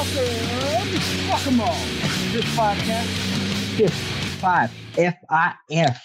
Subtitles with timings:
[0.00, 1.74] welcome, welcome all.
[2.32, 3.92] This podcast, fifth,
[4.40, 6.02] five, F I F,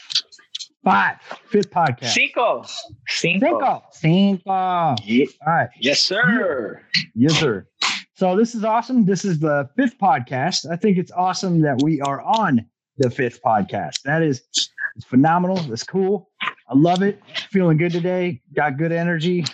[0.83, 1.15] five,
[1.47, 2.07] fifth podcast.
[2.07, 2.65] Cinco.
[3.07, 3.47] Cinco.
[3.47, 4.95] Cinco, cinco.
[5.05, 6.81] Ye- All right, Yes, sir.
[7.15, 7.65] yes, sir.
[8.15, 9.05] So this is awesome.
[9.05, 10.69] This is the fifth podcast.
[10.69, 12.65] I think it's awesome that we are on
[12.97, 14.01] the fifth podcast.
[14.03, 14.41] That is
[15.05, 15.71] phenomenal.
[15.71, 16.29] It's cool.
[16.41, 17.21] I love it.
[17.49, 18.41] Feeling good today.
[18.53, 19.45] Got good energy.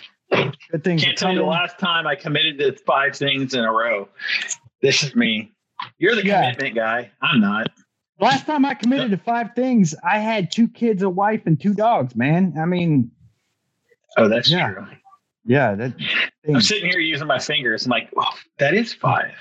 [0.70, 1.02] Good things.
[1.04, 4.08] Can't tell you the last time I committed to five things in a row.
[4.80, 5.52] This is me.
[5.98, 6.50] You're the Yeah.
[6.52, 7.10] commitment guy.
[7.20, 7.68] I'm not.
[8.20, 11.74] Last time I committed to five things, I had two kids, a wife, and two
[11.74, 12.14] dogs.
[12.16, 13.10] Man, I mean,
[14.18, 14.72] Oh, that's Yeah.
[14.72, 14.86] true.
[15.46, 15.92] yeah, that.
[16.46, 17.86] I'm sitting here using my fingers.
[17.86, 19.32] I'm like, oh, that is five.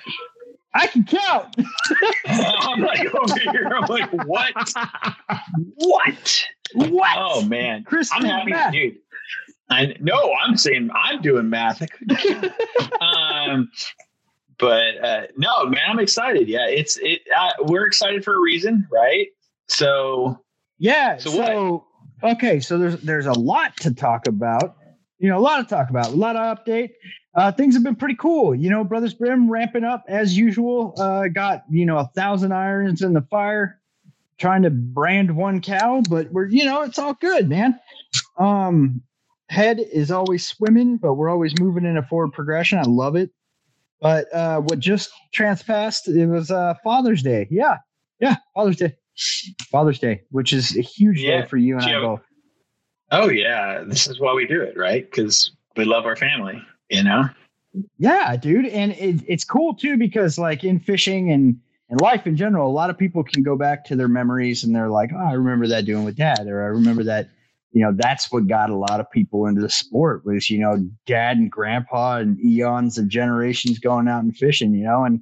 [0.73, 1.53] I can count.
[2.27, 3.69] I'm like over here.
[3.75, 4.53] I'm like, what?
[5.75, 6.47] What?
[6.73, 7.11] what?
[7.17, 7.83] Oh man.
[7.83, 8.97] Chris, I'm happy, dude.
[9.71, 11.81] I no, I'm saying I'm doing math.
[11.81, 13.01] I couldn't count.
[13.01, 13.71] um,
[14.59, 16.47] but uh, no, man, I'm excited.
[16.47, 17.21] Yeah, it's it.
[17.35, 19.27] Uh, we're excited for a reason, right?
[19.67, 20.39] So
[20.77, 21.17] Yeah.
[21.17, 21.85] So So,
[22.23, 24.75] okay, so there's there's a lot to talk about.
[25.19, 26.91] You know, a lot to talk about, a lot of update.
[27.35, 28.53] Uh, things have been pretty cool.
[28.53, 30.93] You know, Brothers Brim ramping up as usual.
[30.97, 33.79] Uh, got you know a thousand irons in the fire,
[34.37, 37.79] trying to brand one cow, but we're you know it's all good, man.
[38.37, 39.01] Um,
[39.51, 42.79] head is always swimming, but we're always moving in a forward progression.
[42.79, 43.29] I love it.
[43.99, 47.47] But uh, what just transpassed, it was uh, Father's Day.
[47.51, 47.77] Yeah,
[48.19, 48.95] yeah, Father's Day.
[49.69, 51.41] Father's Day, which is a huge Yeah.
[51.41, 52.21] day for you and I both.
[53.11, 55.03] Oh yeah, this is why we do it, right?
[55.03, 57.25] Because we love our family, you know.
[57.97, 62.37] Yeah, dude, and it, it's cool too because like in fishing and and life in
[62.37, 65.17] general, a lot of people can go back to their memories and they're like, oh,
[65.29, 67.29] I remember that doing with dad, or I remember that.
[67.73, 70.77] You know, that's what got a lot of people into the sport was you know
[71.05, 74.73] dad and grandpa and eons of generations going out and fishing.
[74.73, 75.21] You know, and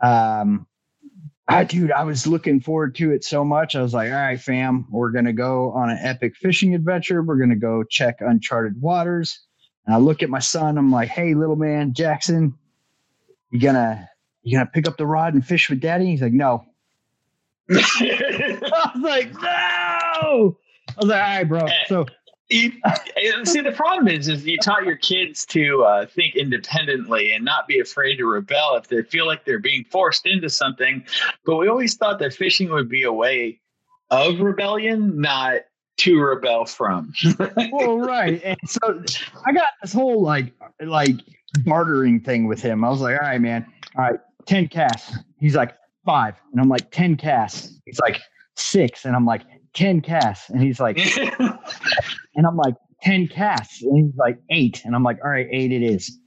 [0.00, 0.66] um,
[1.48, 3.74] I dude, I was looking forward to it so much.
[3.74, 7.22] I was like, all right, fam, we're gonna go on an epic fishing adventure.
[7.22, 9.40] We're gonna go check uncharted waters.
[9.86, 10.78] And I look at my son.
[10.78, 12.54] I'm like, "Hey, little man, Jackson,
[13.50, 14.08] you gonna
[14.44, 16.64] you gonna pick up the rod and fish with daddy?" He's like, "No."
[17.70, 20.56] I was like, "No."
[20.96, 22.06] I was like, "All right, bro." So
[22.50, 22.72] You-
[23.44, 27.68] see, the problem is, is you taught your kids to uh, think independently and not
[27.68, 31.04] be afraid to rebel if they feel like they're being forced into something.
[31.46, 33.60] But we always thought that fishing would be a way
[34.10, 35.60] of rebellion, not
[35.98, 37.12] to rebel from.
[37.70, 38.42] well, right.
[38.42, 39.00] And so
[39.46, 40.52] I got this whole like
[40.82, 41.14] like
[41.64, 42.82] bartering thing with him.
[42.84, 43.64] I was like, "All right, man.
[43.96, 47.80] All right, ten casts." He's like, five, and I'm like, 10 casts.
[47.84, 48.20] He's like,
[48.56, 49.42] six, and I'm like,
[49.74, 50.98] 10 casts, and he's like,
[52.36, 53.82] And I'm like, 10 casts.
[53.82, 54.82] And he's like, eight.
[54.84, 56.18] And I'm like, all right, eight it is.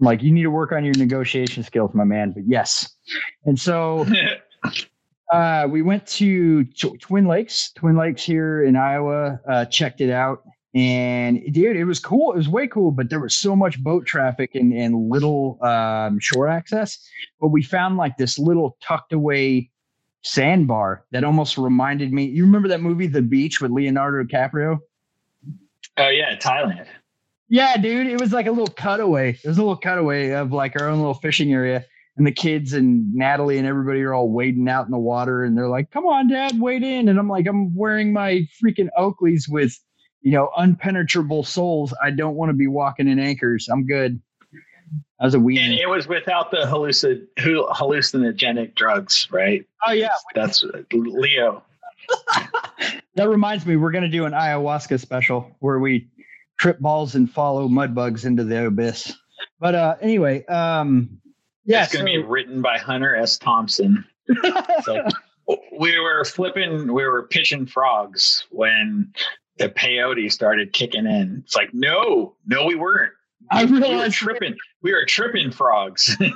[0.00, 2.32] I'm like, you need to work on your negotiation skills, my man.
[2.32, 2.90] But yes.
[3.44, 4.06] And so
[5.32, 10.10] uh, we went to Tw- Twin Lakes, Twin Lakes here in Iowa, uh, checked it
[10.10, 10.42] out.
[10.72, 12.32] And dude, it was cool.
[12.32, 16.20] It was way cool, but there was so much boat traffic and, and little um,
[16.20, 16.96] shore access.
[17.40, 19.70] But we found like this little tucked away
[20.22, 22.24] sandbar that almost reminded me.
[22.26, 24.78] You remember that movie, The Beach, with Leonardo DiCaprio?
[25.96, 26.86] oh yeah, Thailand.
[27.48, 29.30] Yeah, dude, it was like a little cutaway.
[29.30, 31.84] It was a little cutaway of like our own little fishing area.
[32.16, 35.56] And the kids and Natalie and everybody are all wading out in the water and
[35.56, 37.08] they're like, come on, dad, wade in.
[37.08, 39.76] And I'm like, I'm wearing my freaking Oakleys with,
[40.20, 41.94] you know, unpenetrable soles.
[42.02, 43.68] I don't want to be walking in anchors.
[43.68, 44.20] I'm good.
[45.20, 49.66] I was a And it was without the hallucin- hallucinogenic drugs, right?
[49.86, 50.08] Oh, yeah.
[50.34, 51.62] That's Leo.
[53.16, 56.08] That reminds me, we're going to do an ayahuasca special where we
[56.58, 59.14] trip balls and follow mud bugs into the abyss.
[59.58, 61.20] But uh, anyway, um,
[61.66, 61.82] yeah.
[61.84, 63.36] it's going to so- be written by Hunter S.
[63.36, 64.04] Thompson.
[64.86, 65.12] Like,
[65.78, 69.12] we were flipping, we were pitching frogs when
[69.58, 71.42] the peyote started kicking in.
[71.44, 73.12] It's like, no, no, we weren't.
[73.50, 74.56] I We were realized- tripping.
[74.82, 76.16] We were tripping frogs.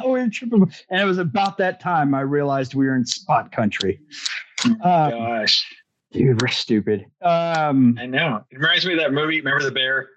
[0.00, 0.70] Oh, we're tripping.
[0.90, 4.00] And it was about that time I realized we were in spot country.
[4.82, 5.64] Uh, Gosh,
[6.12, 7.06] dude, we're stupid.
[7.22, 8.44] Um, I know.
[8.50, 9.40] It reminds me of that movie.
[9.40, 10.08] Remember the bear?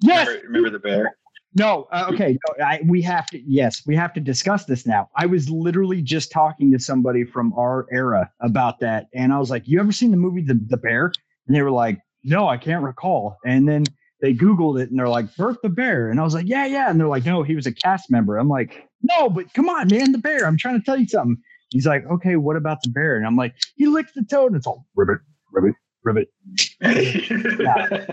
[0.00, 0.26] yes.
[0.26, 1.16] Remember, remember the bear?
[1.54, 1.88] No.
[1.90, 2.38] Uh, okay.
[2.58, 3.40] No, I, we have to.
[3.40, 5.08] Yes, we have to discuss this now.
[5.16, 9.50] I was literally just talking to somebody from our era about that, and I was
[9.50, 11.12] like, "You ever seen the movie The The Bear?"
[11.46, 13.84] And they were like, "No, I can't recall." And then
[14.20, 16.90] they Googled it, and they're like, "Bart the Bear," and I was like, "Yeah, yeah."
[16.90, 19.88] And they're like, "No, he was a cast member." I'm like, "No, but come on,
[19.88, 20.46] man, the bear.
[20.46, 21.36] I'm trying to tell you something."
[21.70, 24.56] He's like, "Okay, what about the bear?" And I'm like, "He licked the toad." And
[24.56, 25.18] it's all ribbit,
[25.52, 26.28] ribbit, ribbit.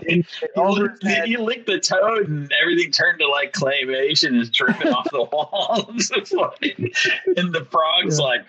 [0.06, 0.24] you,
[1.24, 6.10] you lick the toad and everything turned to like claymation is dripping off the walls.
[7.36, 8.24] and the frog's yeah.
[8.24, 8.44] like,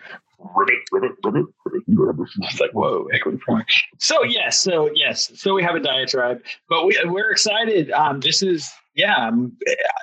[2.41, 3.63] it's like whoa, equity frog.
[3.97, 7.91] So yes, so yes, so we have a diatribe, but we we're excited.
[7.91, 9.55] Um, this is yeah, um,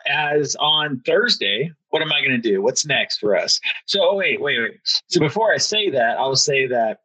[0.09, 1.73] as on Thursday.
[1.91, 2.61] What am I going to do?
[2.61, 3.61] What's next for us?
[3.87, 4.81] So oh, wait, wait, wait.
[5.09, 7.01] So before I say that, I'll say that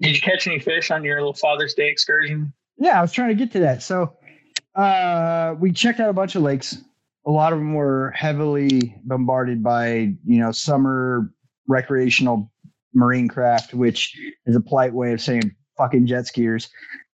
[0.00, 2.52] did you catch any fish on your little Father's Day excursion?
[2.78, 3.82] Yeah, I was trying to get to that.
[3.82, 4.16] So
[4.74, 6.78] uh, we checked out a bunch of lakes.
[7.26, 11.30] A lot of them were heavily bombarded by, you know, summer
[11.70, 12.50] recreational
[12.94, 16.68] marine craft, which is a polite way of saying fucking jet skiers.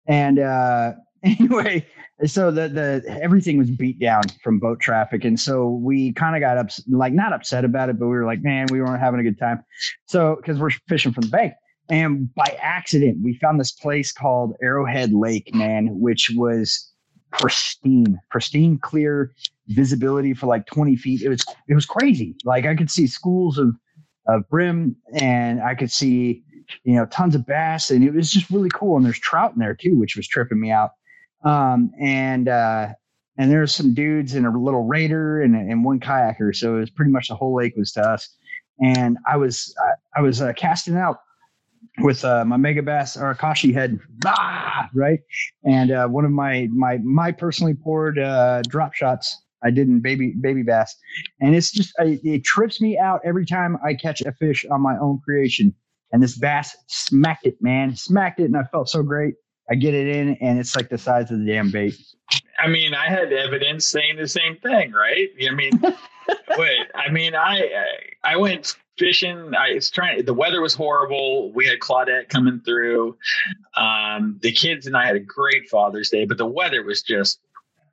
[0.08, 0.93] And uh,
[1.23, 1.87] anyway,
[2.25, 6.41] so the the everything was beat down from boat traffic, and so we kind of
[6.41, 9.20] got up like not upset about it, but we were like, man, we weren't having
[9.20, 9.62] a good time.
[10.06, 11.53] So because we're fishing from the bank,
[11.91, 16.91] and by accident, we found this place called Arrowhead Lake, man, which was
[17.32, 19.32] pristine, pristine, clear
[19.69, 21.23] visibility for like 20 feet.
[21.23, 22.35] It was it was crazy.
[22.44, 23.75] Like I could see schools of
[24.28, 26.43] of brim and I could see,
[26.84, 28.96] you know, tons of bass and it was just really cool.
[28.96, 30.90] And there's trout in there too, which was tripping me out.
[31.44, 32.88] Um, and uh
[33.38, 36.55] and there's some dudes and a little raider and, and one kayaker.
[36.55, 38.28] So it was pretty much the whole lake was to us.
[38.82, 41.19] And I was I, I was uh, casting out
[41.99, 43.99] with uh, my Megabass or Okashi head,
[44.94, 45.20] right?
[45.64, 50.00] And uh, one of my my my personally poured uh, drop shots I did in
[50.00, 50.96] baby baby bass,
[51.40, 54.80] and it's just I, it trips me out every time I catch a fish on
[54.80, 55.74] my own creation.
[56.12, 59.34] And this bass smacked it, man, smacked it, and I felt so great.
[59.68, 61.94] I get it in, and it's like the size of the damn bait.
[62.58, 65.28] I mean, I had evidence saying the same thing, right?
[65.48, 65.72] I mean,
[66.58, 67.69] wait, I mean, I
[68.24, 69.52] I went fishing.
[69.54, 70.24] I was trying.
[70.24, 71.52] The weather was horrible.
[71.52, 73.16] We had Claudette coming through.
[73.76, 77.40] Um, the kids and I had a great Father's Day, but the weather was just.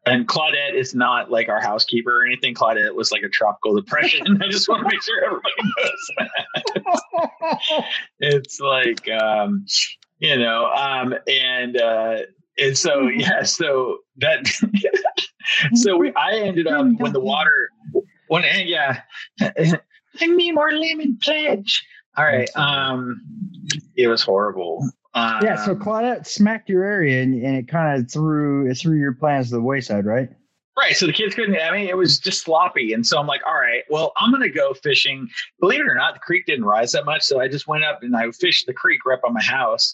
[0.05, 2.53] And Claudette is not like our housekeeper or anything.
[2.53, 4.41] Claudette was like a tropical depression.
[4.41, 7.85] I just want to make sure everybody knows that.
[8.19, 9.65] it's like, um,
[10.19, 12.17] you know, um, and uh,
[12.57, 14.45] and so yeah, so that
[15.73, 17.69] so we I ended up when the water
[18.27, 19.01] when yeah
[20.15, 21.85] Send me more lemon pledge.
[22.17, 22.49] All right.
[22.55, 23.21] Um,
[23.95, 24.87] it was horrible.
[25.15, 25.63] Um, yeah.
[25.63, 29.49] So Claudette smacked your area, and, and it kind of threw it threw your plans
[29.49, 30.29] to the wayside, right?
[30.75, 30.95] Right.
[30.95, 31.55] So the kids couldn't.
[31.55, 34.49] I mean, it was just sloppy, and so I'm like, all right, well, I'm gonna
[34.49, 35.29] go fishing.
[35.59, 38.01] Believe it or not, the creek didn't rise that much, so I just went up
[38.01, 39.93] and I fished the creek right by my house,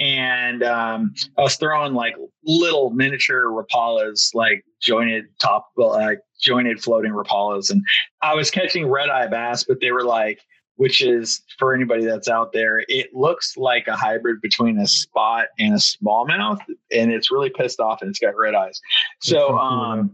[0.00, 7.12] and um, I was throwing like little miniature rapalas, like jointed top, like jointed floating
[7.12, 7.82] rapalas, and
[8.22, 10.40] I was catching red eye bass, but they were like
[10.76, 15.46] which is for anybody that's out there, it looks like a hybrid between a spot
[15.58, 16.58] and a smallmouth,
[16.92, 18.80] and it's really pissed off and it's got red eyes.
[19.20, 20.10] So, um,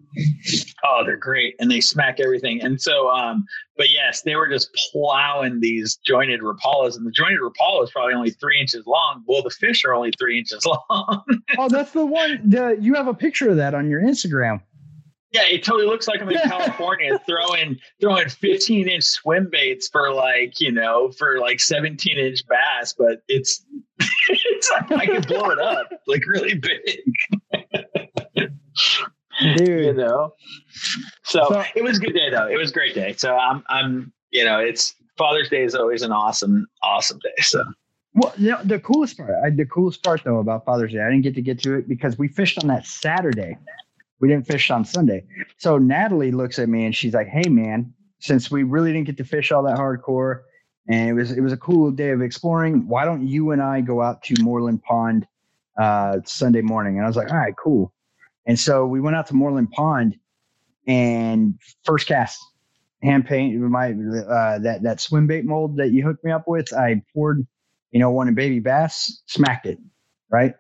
[0.85, 2.61] oh, they're great and they smack everything.
[2.63, 3.45] And so, um,
[3.77, 8.13] but yes, they were just plowing these jointed rapalas, and the jointed rapala is probably
[8.13, 9.25] only three inches long.
[9.27, 11.25] Well, the fish are only three inches long.
[11.59, 12.41] oh, that's the one.
[12.45, 14.61] The, you have a picture of that on your Instagram.
[15.33, 20.13] Yeah, it totally looks like I'm in California throwing throwing 15 inch swim baits for
[20.13, 23.65] like you know for like 17 inch bass, but it's
[24.29, 27.01] it's I can blow it up like really big.
[29.57, 30.35] Dude, you know.
[31.25, 32.49] So, so it was a good day though.
[32.49, 33.15] It was a great day.
[33.17, 37.43] So I'm I'm you know it's Father's Day is always an awesome awesome day.
[37.43, 37.65] So.
[38.13, 41.09] Well, you know, the coolest part, I, the coolest part though about Father's Day, I
[41.11, 43.57] didn't get to get to it because we fished on that Saturday.
[44.21, 45.25] We didn't fish on Sunday.
[45.57, 49.17] So Natalie looks at me and she's like, "Hey, man, since we really didn't get
[49.19, 50.43] to fish all that hardcore,
[50.89, 53.81] and it was it was a cool day of exploring, why don't you and I
[53.81, 55.27] go out to Moreland Pond
[55.81, 57.93] uh, Sunday morning?" And I was like, "All right, cool."
[58.47, 60.17] And so we went out to Moreland Pond,
[60.87, 62.39] and first cast,
[63.03, 66.73] hand paint my uh, that that swim bait mold that you hooked me up with.
[66.75, 67.47] I poured,
[67.91, 69.79] you know, one in baby bass, smacked it,
[70.31, 70.55] right.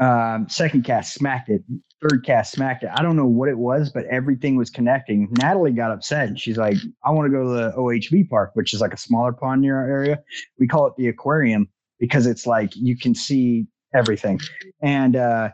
[0.00, 1.62] Um, second cast, smacked it
[2.02, 2.90] third cast smacked it.
[2.94, 5.28] I don't know what it was, but everything was connecting.
[5.38, 6.38] Natalie got upset.
[6.38, 9.32] She's like, I want to go to the OHV park, which is like a smaller
[9.32, 10.20] pond near our area.
[10.58, 14.40] We call it the aquarium because it's like you can see everything.
[14.80, 15.50] And uh,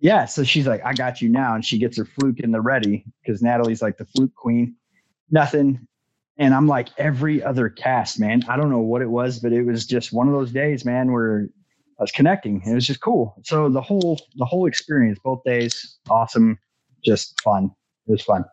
[0.00, 1.54] yeah, so she's like, I got you now.
[1.54, 4.76] And she gets her fluke in the ready because Natalie's like the fluke queen.
[5.30, 5.86] Nothing.
[6.36, 8.42] And I'm like every other cast, man.
[8.48, 11.12] I don't know what it was, but it was just one of those days, man,
[11.12, 11.48] where
[12.00, 12.62] I was connecting.
[12.64, 13.34] It was just cool.
[13.44, 16.58] So the whole the whole experience, both days, awesome,
[17.04, 17.70] just fun.
[18.06, 18.46] It was fun.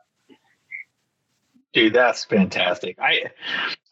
[1.72, 2.98] Dude, that's fantastic.
[3.00, 3.32] I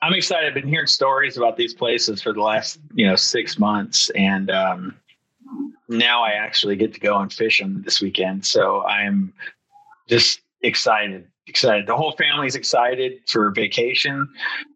[0.01, 0.47] I'm excited.
[0.47, 4.51] I've been hearing stories about these places for the last you know six months, and
[4.51, 4.97] um,
[5.87, 8.45] now I actually get to go and fish them this weekend.
[8.45, 9.33] So I'm
[10.09, 11.27] just excited.
[11.47, 11.85] Excited.
[11.85, 14.27] The whole family's excited for vacation.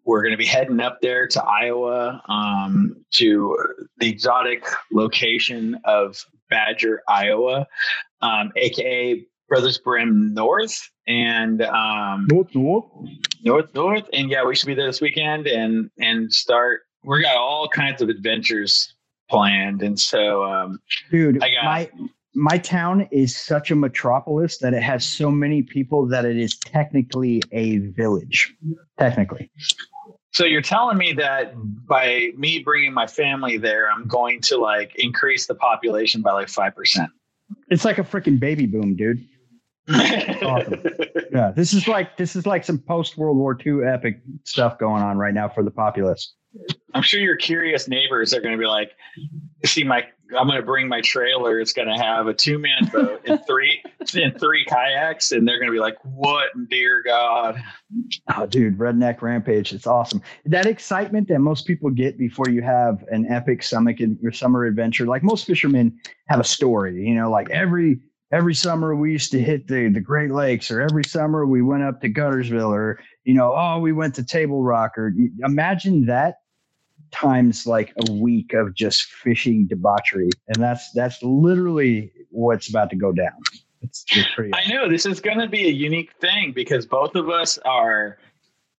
[0.06, 3.58] We're going to be heading up there to Iowa um, to
[3.98, 7.66] the exotic location of Badger, Iowa,
[8.22, 12.86] um, aka Brothers Brim North and um, North, north.
[13.44, 14.04] North North.
[14.14, 16.82] And yeah, we should be there this weekend and and start.
[17.04, 18.94] We got all kinds of adventures
[19.30, 21.90] planned, and so um, Dude, I got- my
[22.40, 26.58] my town is such a metropolis that it has so many people that it is
[26.58, 28.56] technically a village.
[28.98, 29.52] Technically.
[30.32, 31.54] So you're telling me that
[31.86, 36.48] by me bringing my family there, I'm going to like increase the population by like
[36.48, 37.10] five percent.
[37.70, 39.28] It's like a freaking baby boom, dude.
[39.90, 40.84] Awesome.
[41.32, 41.52] Yeah.
[41.56, 45.18] This is like this is like some post World War II epic stuff going on
[45.18, 46.34] right now for the populace.
[46.96, 48.92] I'm sure your curious neighbors are going to be like,
[49.66, 50.06] "See, my
[50.38, 51.60] I'm going to bring my trailer.
[51.60, 53.82] It's going to have a two man boat and three
[54.16, 57.62] and three kayaks, and they're going to be like, "What, in dear God?"
[58.36, 59.74] Oh, dude, redneck rampage.
[59.74, 60.22] It's awesome.
[60.46, 65.06] That excitement that most people get before you have an epic summer your summer adventure.
[65.06, 68.00] Like most fishermen have a story, you know, like every
[68.32, 71.84] every summer we used to hit the the Great Lakes, or every summer we went
[71.84, 76.36] up to Guntersville, or you know, oh, we went to Table Rock, or imagine that
[77.12, 82.96] times like a week of just fishing debauchery, and that's that's literally what's about to
[82.96, 83.40] go down.
[83.82, 84.28] It's, it's.
[84.54, 88.18] I know this is going to be a unique thing because both of us are,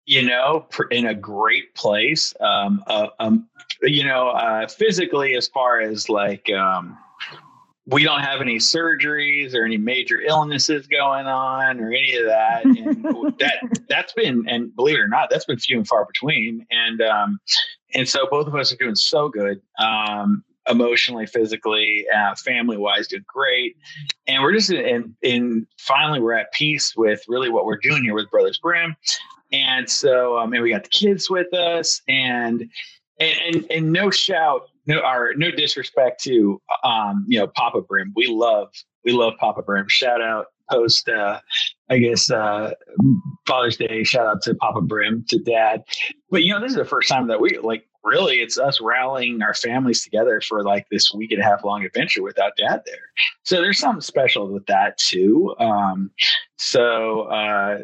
[0.04, 2.34] you know, in a great place.
[2.40, 3.48] Um, uh, um,
[3.82, 6.98] you know, uh, physically, as far as like, um,
[7.90, 12.64] we don't have any surgeries or any major illnesses going on or any of that.
[12.64, 13.04] And
[13.38, 16.66] that that's been, and believe it or not, that's been few and far between.
[16.70, 17.40] And um,
[17.94, 19.60] and so both of us are doing so good.
[19.78, 23.76] Um, emotionally, physically, uh, family wise, doing great
[24.30, 28.14] and we're just in, in finally we're at peace with really what we're doing here
[28.14, 28.94] with brothers brim
[29.52, 32.70] and so um, and we got the kids with us and
[33.18, 38.12] and and, and no shout no or no disrespect to um you know papa brim.
[38.16, 38.68] We love
[39.04, 39.86] we love papa brim.
[39.88, 41.40] Shout out post uh
[41.88, 42.70] i guess uh
[43.44, 45.82] father's day shout out to papa brim to dad.
[46.30, 49.42] But you know this is the first time that we like really it's us rallying
[49.42, 53.10] our families together for like this week and a half long adventure without dad there.
[53.42, 55.54] So there's something special with that too.
[55.58, 56.10] Um,
[56.56, 57.80] so, uh,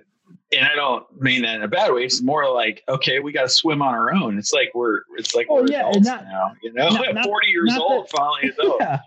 [0.57, 2.03] and I don't mean that in a bad way.
[2.05, 4.39] It's more like, okay, we got to swim on our own.
[4.39, 6.53] It's like we're, it's like Oh, we're yeah, adults not- now.
[6.63, 8.81] You know, not- not- 40 years old, that- finally adult.
[8.81, 8.99] Yeah.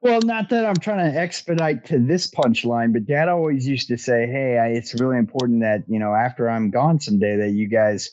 [0.00, 3.96] Well, not that I'm trying to expedite to this punchline, but Dad always used to
[3.96, 7.68] say, "Hey, I, it's really important that you know after I'm gone someday that you
[7.68, 8.10] guys,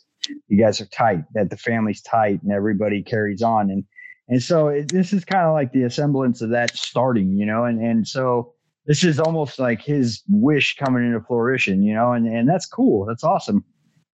[0.48, 3.86] you guys are tight, that the family's tight, and everybody carries on." And
[4.27, 7.63] and so it, this is kind of like the assemblance of that starting, you know,
[7.63, 8.53] and and so
[8.89, 13.05] this is almost like his wish coming into fruition, you know, and and that's cool,
[13.05, 13.63] that's awesome.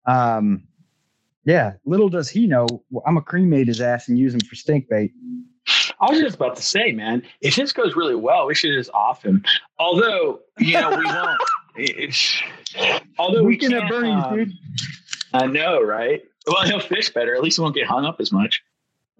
[0.06, 0.68] Um,
[1.46, 2.68] yeah, little does he know,
[3.08, 5.14] I'm a cremate his ass and use him for stink bait.
[6.02, 8.90] I was just about to say, man, if this goes really well, we should just
[8.94, 9.46] off him.
[9.80, 11.42] Although, you know, we won't.
[11.78, 12.42] It's,
[13.20, 14.54] although we Weekend can have Bernie's, um, dude.
[15.34, 16.22] I know, right?
[16.48, 17.36] Well, he'll fish better.
[17.36, 18.64] At least he won't get hung up as much.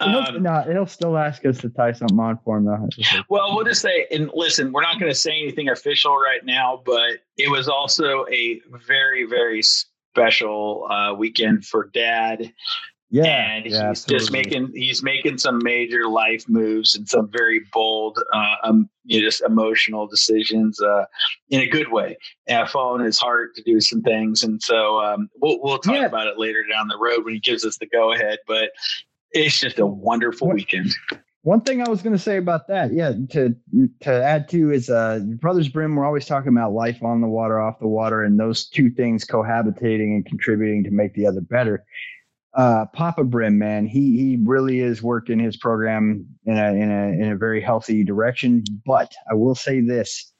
[0.00, 2.88] Um, no, he'll still ask us to tie something on for him though.
[3.30, 6.82] Well, we'll just say, and listen, we're not going to say anything official right now,
[6.84, 12.52] but it was also a very, very special uh, weekend for Dad,
[13.10, 17.62] Yeah, and yeah, he's just making he's making some major life moves and some very
[17.72, 21.04] bold, uh, um, you know, just emotional decisions uh,
[21.50, 22.16] in a good way,
[22.50, 26.06] uh, following his heart to do some things, and so um, we'll we'll talk Yeah.
[26.06, 28.70] about it later down the road when he gives us the go ahead, but.
[29.32, 30.92] It's just a wonderful What- weekend.
[31.42, 33.54] One thing I was going to say about that, yeah, to
[34.00, 35.94] to add to is uh, Brothers Brim.
[35.94, 39.24] We're always talking about life on the water, off the water, and those two things
[39.24, 41.84] cohabitating and contributing to make the other better.
[42.54, 47.08] Uh, Papa Brim, man, he he really is working his program in a in a
[47.10, 48.64] in a very healthy direction.
[48.84, 50.32] But I will say this,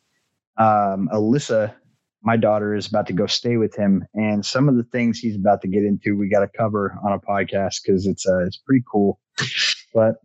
[0.57, 1.73] um, Alyssa,
[2.27, 5.37] my daughter, is about to go stay with him, and some of the things he's
[5.37, 8.59] about to get into, we got to cover on a podcast because it's uh, it's
[8.59, 9.21] pretty cool.
[9.95, 10.17] But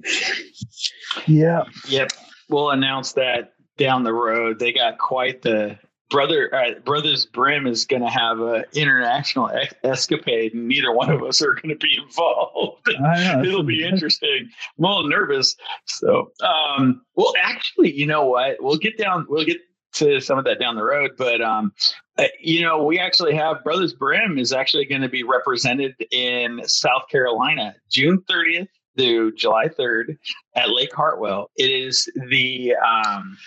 [1.28, 2.12] yeah, Yep.
[2.50, 4.60] We'll announce that down the road.
[4.60, 5.80] They got quite the
[6.10, 6.54] brother.
[6.54, 11.24] Uh, Brothers Brim is going to have an international ex- escapade, and neither one of
[11.24, 12.90] us are going to be involved.
[13.00, 13.42] Know.
[13.44, 14.50] It'll be interesting.
[14.78, 15.56] I'm a little nervous.
[15.86, 18.58] So, um, well, actually, you know what?
[18.60, 19.26] We'll get down.
[19.30, 19.58] We'll get
[19.94, 21.12] to some of that down the road.
[21.18, 21.74] But um,
[22.18, 26.62] uh, you know, we actually have Brothers Brim is actually going to be represented in
[26.66, 28.68] South Carolina, June 30th
[28.98, 30.18] through July 3rd
[30.56, 31.50] at Lake Hartwell.
[31.56, 33.38] It is the um,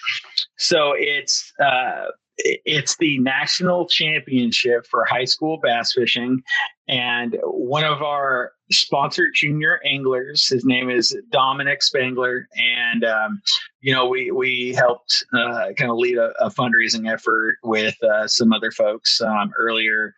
[0.56, 6.42] so it's uh, it's the national championship for high school bass fishing,
[6.88, 13.40] and one of our sponsored junior anglers, his name is Dominic Spangler, and um,
[13.80, 18.26] you know we we helped uh, kind of lead a, a, fundraising effort with uh,
[18.26, 20.14] some other folks um, earlier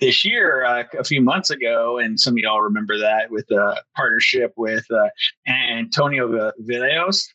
[0.00, 3.80] this year, uh, a few months ago, and some of y'all remember that with a
[3.94, 5.08] partnership with uh,
[5.46, 7.26] Antonio Villeos.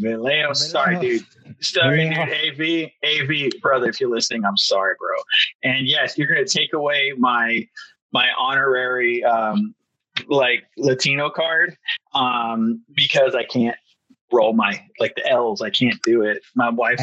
[0.00, 1.24] Villeos, sorry, dude.
[1.60, 2.18] Sorry, dude.
[2.18, 5.16] AV, AV, brother, if you're listening, I'm sorry, bro.
[5.62, 7.66] And yes, you're going to take away my
[8.12, 9.74] my honorary um,
[10.28, 11.76] like Latino card
[12.14, 13.76] um, because I can't
[14.32, 15.62] roll my like the L's.
[15.62, 16.42] I can't do it.
[16.54, 16.98] My wife.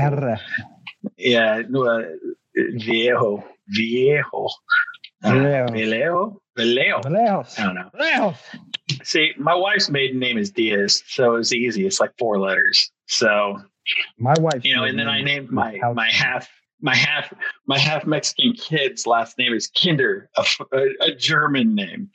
[1.18, 2.02] Yeah, uh,
[2.56, 4.50] viejo, viejo.
[5.22, 5.74] Vallejo.
[5.74, 6.42] Vallejo.
[6.58, 7.02] Vallejo.
[7.58, 7.90] I don't know.
[7.94, 8.36] Vallejo.
[9.04, 11.86] See, my wife's maiden name is Diaz, so it's easy.
[11.86, 12.92] It's like four letters.
[13.08, 13.62] So
[14.18, 16.50] my wife, you know, and then I named my my half
[16.82, 17.34] my half
[17.66, 20.46] my half Mexican kid's last name is Kinder, a,
[21.02, 22.10] a, German name.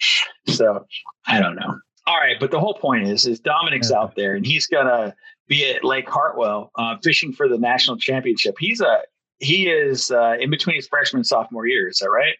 [0.46, 0.86] So
[1.26, 1.78] I don't know.
[2.06, 5.14] All right, but the whole point is, is Dominic's out there and he's gonna
[5.46, 8.56] be at Lake Hartwell uh, fishing for the national championship.
[8.58, 9.00] He's a
[9.40, 11.88] he is uh, in between his freshman and sophomore year.
[11.88, 12.36] Is that right?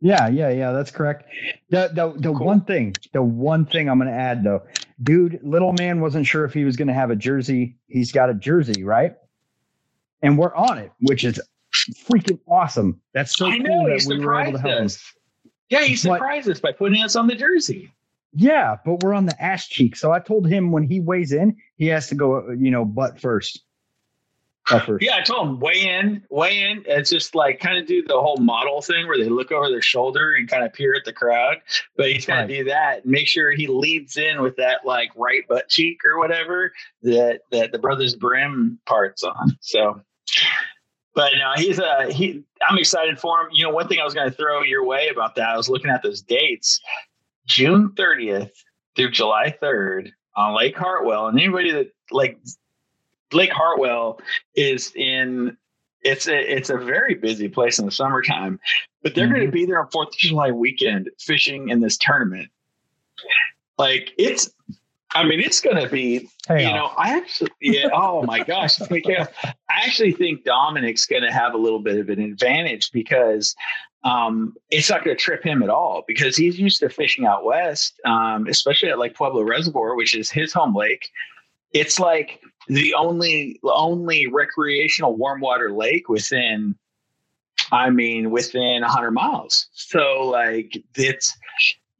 [0.00, 1.24] Yeah, yeah, yeah, that's correct.
[1.70, 2.46] The the the cool.
[2.46, 4.62] one thing, the one thing I'm going to add though,
[5.02, 7.76] dude, little man wasn't sure if he was going to have a jersey.
[7.88, 9.14] He's got a jersey, right?
[10.22, 11.40] And we're on it, which is
[12.04, 13.00] freaking awesome.
[13.12, 14.96] That's so I cool know, that we were able to help us.
[14.96, 15.50] him.
[15.70, 17.90] Yeah, he surprised but, us by putting us on the jersey.
[18.34, 19.96] Yeah, but we're on the ass cheek.
[19.96, 22.84] So I told him when he weighs in, he has to go, uh, you know,
[22.84, 23.62] butt first.
[25.00, 26.84] Yeah, I told him weigh in, weigh in.
[26.86, 29.82] It's just like kind of do the whole model thing where they look over their
[29.82, 31.56] shoulder and kind of peer at the crowd.
[31.96, 32.46] But he's going right.
[32.48, 33.04] to do that.
[33.04, 36.72] Make sure he leads in with that like right butt cheek or whatever
[37.02, 39.58] that that the brothers brim parts on.
[39.60, 40.00] So,
[41.14, 42.44] but no, he's a uh, he.
[42.68, 43.48] I'm excited for him.
[43.52, 45.48] You know, one thing I was going to throw your way about that.
[45.48, 46.80] I was looking at those dates,
[47.46, 48.52] June 30th
[48.94, 52.38] through July 3rd on Lake Hartwell, and anybody that like
[53.34, 54.20] Lake Hartwell
[54.54, 55.56] is in
[56.02, 58.58] it's a it's a very busy place in the summertime,
[59.02, 59.34] but they're mm-hmm.
[59.34, 62.48] going to be there on Fourth of July weekend fishing in this tournament.
[63.78, 64.50] Like it's,
[65.12, 66.28] I mean, it's going to be.
[66.48, 67.88] Hey, you know, I actually, yeah.
[67.92, 69.26] oh my gosh, I
[69.68, 73.54] actually think Dominic's going to have a little bit of an advantage because
[74.04, 77.44] um, it's not going to trip him at all because he's used to fishing out
[77.44, 81.08] west, um, especially at like Pueblo Reservoir, which is his home lake.
[81.72, 86.74] It's like the only only recreational warm water lake within
[87.70, 89.68] I mean within 100 miles.
[89.72, 91.36] So like it's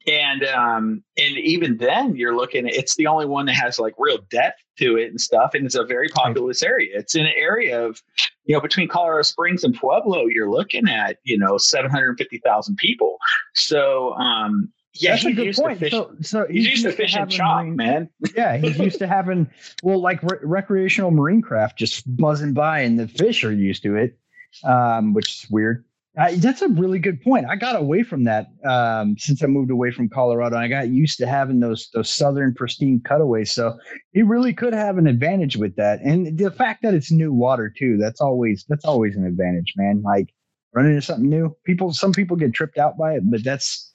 [0.07, 4.19] and um and even then you're looking it's the only one that has like real
[4.31, 6.91] depth to it and stuff and it's a very populous area.
[6.95, 8.03] It's in an area of
[8.45, 13.19] you know between Colorado Springs and Pueblo you're looking at, you know, 750,000 people.
[13.55, 15.81] So um yeah, that's a good point.
[15.91, 18.11] so, so he's, he's used, to fish and chop, marine, man.
[18.37, 19.49] yeah, he's used to having
[19.83, 23.97] well, like re- recreational marine craft just buzzing by, and the fish are used to
[23.97, 24.19] it,
[24.65, 25.85] um, which is weird.
[26.19, 27.47] Uh, that's a really good point.
[27.49, 30.59] I got away from that um, since I moved away from Colorado.
[30.59, 33.79] I got used to having those those southern pristine cutaways, so
[34.13, 36.01] he really could have an advantage with that.
[36.03, 40.03] And the fact that it's new water too, that's always that's always an advantage, man.
[40.03, 40.35] Like
[40.75, 41.57] running into something new.
[41.65, 43.92] People, some people get tripped out by it, but that's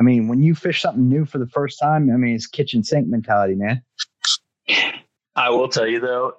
[0.00, 2.82] I mean, when you fish something new for the first time, I mean, it's kitchen
[2.82, 3.82] sink mentality, man.
[5.36, 6.36] I will tell you though,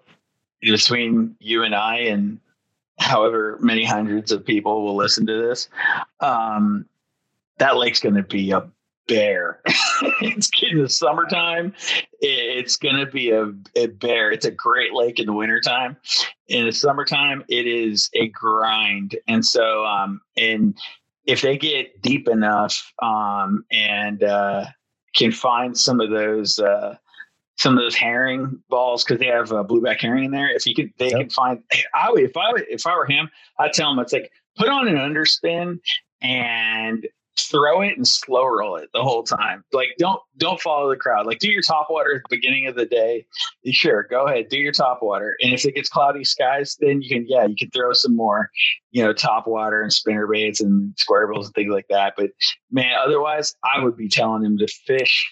[0.61, 2.39] between you and I, and
[2.99, 5.69] however many hundreds of people will listen to this,
[6.21, 6.85] um,
[7.59, 8.67] that lake's going to be a
[9.07, 9.61] bear.
[10.21, 11.73] it's in the summertime.
[12.19, 14.31] It's going to be a, a, bear.
[14.31, 15.97] It's a great lake in the wintertime.
[16.47, 19.17] In the summertime, it is a grind.
[19.27, 20.75] And so, um, and
[21.25, 24.65] if they get deep enough um, and uh,
[25.15, 26.95] can find some of those uh,
[27.57, 30.49] some of those herring balls because they have uh, blueback herring in there.
[30.49, 31.19] If you could, they yep.
[31.19, 31.63] can find.
[31.93, 33.29] I would if I would, if I were him,
[33.59, 35.79] I'd tell him it's like put on an underspin
[36.21, 37.07] and
[37.49, 39.63] throw it and slow roll it the whole time.
[39.71, 41.25] Like don't don't follow the crowd.
[41.25, 43.25] Like do your top water at the beginning of the day.
[43.71, 45.37] Sure, go ahead, do your top water.
[45.41, 48.49] And if it gets cloudy skies, then you can yeah, you can throw some more,
[48.91, 52.13] you know, top water and spinner baits and square bills and things like that.
[52.17, 52.31] But
[52.71, 55.31] man, otherwise I would be telling him to fish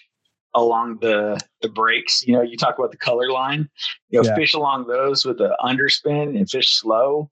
[0.54, 2.22] along the the breaks.
[2.26, 3.68] You know, you talk about the color line.
[4.08, 4.34] You know, yeah.
[4.34, 7.30] fish along those with the underspin and fish slow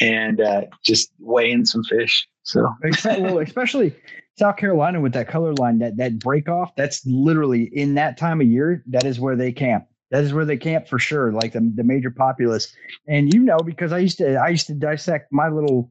[0.00, 2.28] and uh, just weighing some fish.
[2.42, 2.72] So,
[3.04, 3.94] well, especially
[4.38, 8.40] South Carolina with that color line, that that break off, that's literally in that time
[8.40, 8.82] of year.
[8.86, 9.86] That is where they camp.
[10.10, 11.32] That is where they camp for sure.
[11.32, 12.74] Like the, the major populace,
[13.06, 15.90] and you know because I used to I used to dissect my little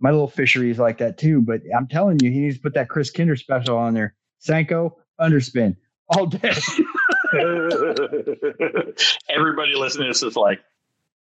[0.00, 1.40] my little fisheries like that too.
[1.40, 4.14] But I'm telling you, he needs to put that Chris Kinder special on there.
[4.44, 5.76] Senko underspin
[6.08, 6.52] all day.
[9.30, 10.60] Everybody listening to this is like,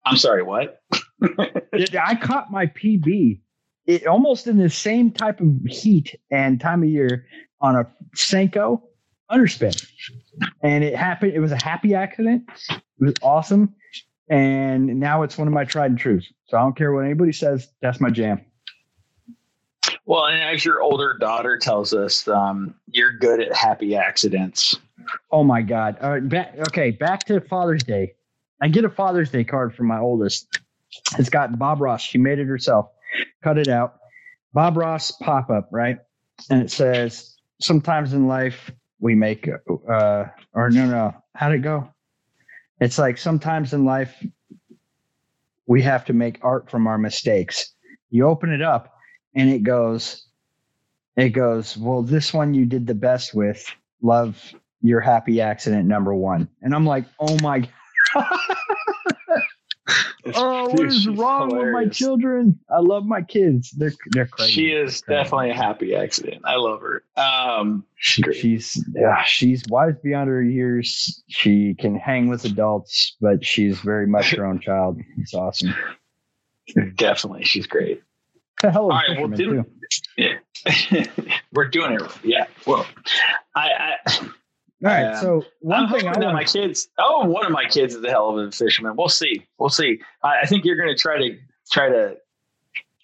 [0.05, 0.81] I'm sorry, what?
[1.23, 3.39] I caught my PB
[3.85, 7.25] it almost in the same type of heat and time of year
[7.61, 8.81] on a Senko
[9.31, 9.85] underspin.
[10.61, 12.43] And it happened, it was a happy accident.
[12.69, 13.73] It was awesome.
[14.29, 16.31] And now it's one of my tried and trues.
[16.47, 18.41] So I don't care what anybody says, that's my jam.
[20.05, 24.75] Well, and as your older daughter tells us, um, you're good at happy accidents.
[25.31, 25.97] Oh my God.
[26.01, 28.13] All right, back, okay, back to Father's Day.
[28.61, 30.59] I get a Father's Day card from my oldest.
[31.17, 32.01] It's got Bob Ross.
[32.01, 32.89] She made it herself.
[33.43, 33.95] Cut it out.
[34.53, 35.97] Bob Ross pop up, right?
[36.49, 41.89] And it says, sometimes in life we make, uh, or no, no, how'd it go?
[42.79, 44.23] It's like sometimes in life
[45.65, 47.73] we have to make art from our mistakes.
[48.09, 48.93] You open it up
[49.35, 50.27] and it goes,
[51.15, 53.65] it goes, well, this one you did the best with.
[54.01, 56.49] Love your happy accident number one.
[56.61, 57.69] And I'm like, oh my God.
[60.35, 61.65] Oh, what is wrong hilarious.
[61.65, 62.59] with my children?
[62.69, 63.71] I love my kids.
[63.71, 64.51] They're they're crazy.
[64.51, 66.41] She is definitely a happy accident.
[66.45, 67.03] I love her.
[67.17, 71.23] Um, she, she's yeah, she's wise beyond her years.
[71.27, 74.99] She can hang with adults, but she's very much her own child.
[75.17, 75.73] It's awesome.
[76.95, 78.01] Definitely, she's great.
[78.61, 79.65] The hell All right, well, did,
[80.17, 80.37] yeah.
[81.53, 82.01] we're doing it.
[82.23, 82.45] Yeah.
[82.67, 82.85] Well,
[83.55, 84.29] I, I
[84.81, 85.05] right.
[85.05, 86.89] Um, so one I'm thing I want my kids.
[86.97, 88.95] Oh, one of my kids is a hell of a fisherman.
[88.95, 89.45] We'll see.
[89.57, 90.01] We'll see.
[90.23, 91.37] I, I think you're going to try to
[91.71, 92.17] try to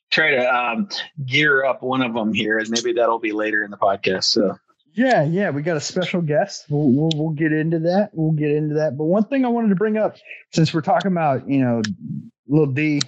[0.10, 0.90] try to um,
[1.26, 4.26] gear up one of them here, and maybe that'll be later in the podcast.
[4.26, 4.58] So.
[4.94, 6.66] Yeah, yeah, we got a special guest.
[6.70, 8.10] We'll, we'll we'll get into that.
[8.14, 8.98] We'll get into that.
[8.98, 10.16] But one thing I wanted to bring up,
[10.52, 11.84] since we're talking about you know,
[12.48, 13.02] little D,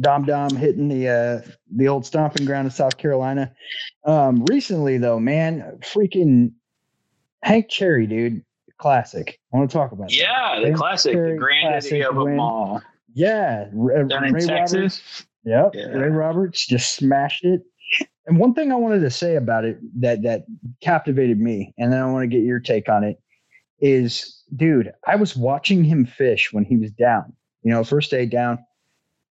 [0.00, 3.52] Dom Dom hitting the uh, the old stomping ground of South Carolina.
[4.06, 6.52] Um, recently though, man, freaking
[7.44, 8.42] Hank Cherry, dude,
[8.78, 9.38] classic.
[9.52, 10.12] I want to talk about.
[10.12, 10.60] Yeah, that.
[10.60, 12.82] the Hank classic, Cherry, the granddaddy of them all.
[13.14, 13.66] Yeah,
[14.08, 14.80] down in Texas.
[14.80, 15.96] Roberts, yep, yeah.
[15.96, 17.62] Ray Roberts just smashed it.
[18.26, 20.46] And one thing I wanted to say about it that that
[20.82, 23.18] captivated me, and then I want to get your take on it,
[23.78, 27.34] is, dude, I was watching him fish when he was down.
[27.62, 28.58] You know, first day down,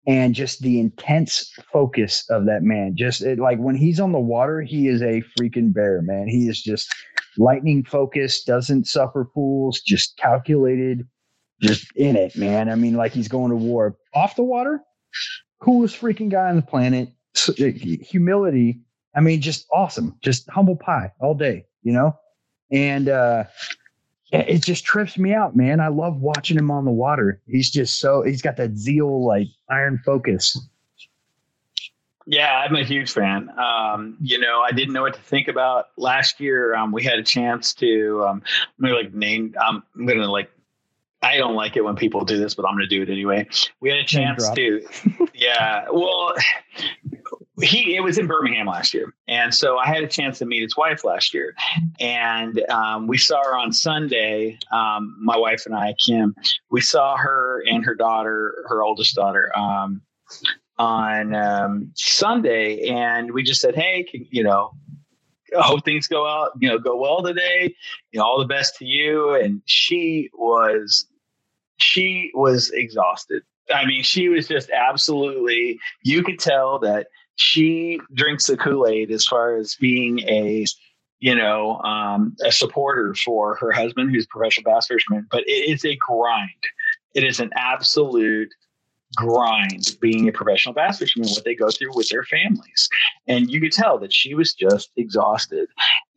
[0.05, 2.95] and just the intense focus of that man.
[2.95, 6.27] Just it, like when he's on the water, he is a freaking bear, man.
[6.27, 6.93] He is just
[7.37, 11.07] lightning focused, doesn't suffer fools, just calculated,
[11.61, 12.69] just in it, man.
[12.69, 13.97] I mean, like he's going to war.
[14.13, 14.81] Off the water,
[15.59, 17.09] coolest freaking guy on the planet.
[17.47, 17.53] Uh,
[18.01, 18.79] humility.
[19.15, 20.17] I mean, just awesome.
[20.21, 22.17] Just humble pie all day, you know?
[22.71, 23.45] And uh
[24.31, 25.81] it just trips me out, man.
[25.81, 27.41] I love watching him on the water.
[27.47, 30.57] He's just so he's got that zeal, like iron focus.
[32.31, 33.49] Yeah, I'm a huge fan.
[33.59, 36.73] Um, you know, I didn't know what to think about last year.
[36.73, 38.41] Um, we had a chance to, um,
[38.79, 40.49] I'm gonna like name, I'm gonna like,
[41.21, 43.49] I don't like it when people do this, but I'm gonna do it anyway.
[43.81, 44.81] We had a chance to,
[45.33, 45.87] yeah.
[45.91, 46.33] Well,
[47.61, 50.61] he it was in Birmingham last year, and so I had a chance to meet
[50.61, 51.53] his wife last year,
[51.99, 54.57] and um, we saw her on Sunday.
[54.71, 56.33] Um, my wife and I, Kim,
[56.71, 59.51] we saw her and her daughter, her oldest daughter.
[59.53, 60.01] Um,
[60.81, 64.71] on um, Sunday, and we just said, "Hey, can, you know,
[65.53, 67.75] hope things go out, you know, go well today.
[68.11, 71.05] You know, all the best to you." And she was,
[71.77, 73.43] she was exhausted.
[73.73, 75.79] I mean, she was just absolutely.
[76.03, 80.65] You could tell that she drinks the Kool Aid as far as being a
[81.19, 85.27] you know, um, a supporter for her husband, who's professional bass fisherman.
[85.29, 86.49] But it is a grind.
[87.13, 88.51] It is an absolute
[89.15, 92.89] grind being a professional bass fisherman, what they go through with their families.
[93.27, 95.67] And you could tell that she was just exhausted.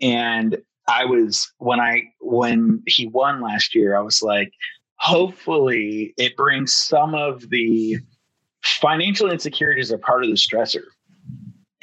[0.01, 4.53] And I was when I when he won last year, I was like,
[4.97, 7.99] hopefully it brings some of the
[8.63, 10.85] financial insecurities are part of the stressor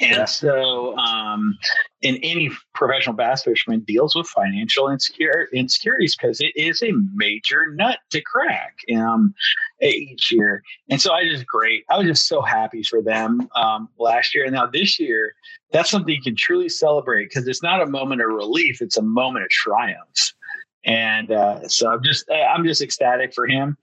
[0.02, 0.24] and yeah.
[0.24, 1.56] so, um,
[2.00, 7.72] in any professional bass fisherman deals with financial insecure, insecurities because it is a major
[7.74, 9.32] nut to crack um,
[9.80, 10.64] each year.
[10.90, 11.84] And so I just great.
[11.88, 14.44] I was just so happy for them um, last year.
[14.44, 15.34] And now this year,
[15.70, 19.02] that's something you can truly celebrate because it's not a moment of relief; it's a
[19.02, 20.32] moment of triumph.
[20.84, 23.76] And uh, so I'm just I'm just ecstatic for him.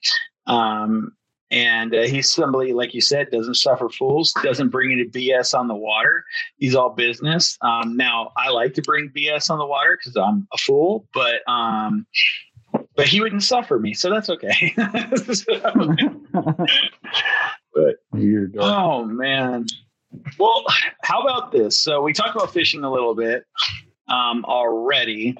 [0.48, 1.14] Um,
[1.52, 5.68] And uh, he's somebody, like you said, doesn't suffer fools, doesn't bring any BS on
[5.68, 6.24] the water.
[6.58, 7.58] He's all business.
[7.62, 11.42] Um, now, I like to bring BS on the water because I'm a fool, but
[11.48, 12.06] um,
[12.96, 14.74] but he wouldn't suffer me, so that's okay.
[14.78, 15.36] but
[18.60, 19.66] oh man,
[20.38, 20.66] well,
[21.04, 21.78] how about this?
[21.78, 23.46] So we talked about fishing a little bit
[24.08, 25.36] um, already.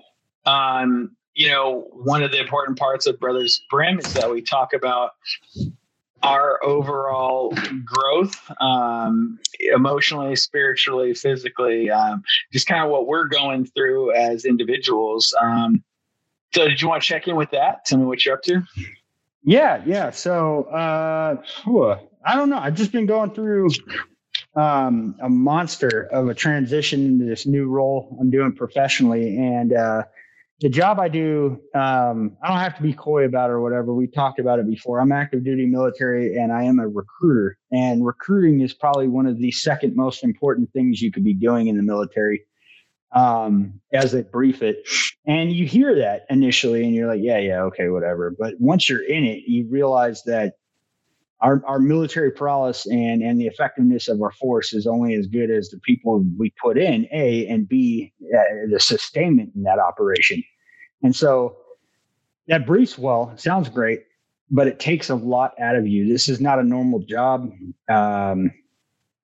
[0.46, 4.74] Um, you know, one of the important parts of Brothers Brim is that we talk
[4.74, 5.12] about
[6.24, 7.54] our overall
[7.86, 15.34] growth, um, emotionally, spiritually, physically, um, just kind of what we're going through as individuals.
[15.42, 15.84] Um,
[16.54, 17.86] so, did you want to check in with that?
[17.86, 18.62] Tell me what you're up to.
[19.44, 20.10] Yeah, yeah.
[20.10, 21.38] So, uh,
[22.26, 22.58] I don't know.
[22.58, 23.70] I've just been going through
[24.56, 29.38] um, a monster of a transition into this new role I'm doing professionally.
[29.38, 30.04] And uh,
[30.62, 33.94] the job I do, um, I don't have to be coy about it or whatever.
[33.94, 35.00] We talked about it before.
[35.00, 37.58] I'm active duty military and I am a recruiter.
[37.72, 41.68] And recruiting is probably one of the second most important things you could be doing
[41.68, 42.44] in the military
[43.14, 44.88] um, as they brief it.
[45.26, 48.36] And you hear that initially and you're like, yeah, yeah, okay, whatever.
[48.38, 50.56] But once you're in it, you realize that
[51.42, 55.50] our, our military prowess and, and the effectiveness of our force is only as good
[55.50, 60.44] as the people we put in, A, and B, uh, the sustainment in that operation.
[61.02, 61.56] And so
[62.48, 64.02] that briefs well, sounds great,
[64.52, 66.12] but it takes a lot out of you.
[66.12, 67.52] This is not a normal job.
[67.90, 68.52] Um,